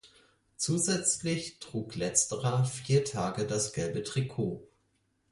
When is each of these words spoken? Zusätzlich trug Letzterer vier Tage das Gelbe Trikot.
Zusätzlich 0.57 1.59
trug 1.59 1.93
Letzterer 1.95 2.65
vier 2.65 3.05
Tage 3.05 3.45
das 3.45 3.71
Gelbe 3.71 4.01
Trikot. 4.01 4.67